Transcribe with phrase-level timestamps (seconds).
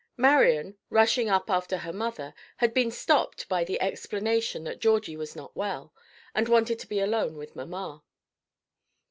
[0.17, 5.35] Marian, rushing up after her mother, had been stopped by the explanation that Georgie was
[5.35, 5.93] not well,
[6.33, 8.03] and wanted to be alone with mamma.